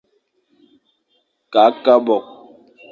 Kakh 1.53 1.85
abôkh. 1.95 2.29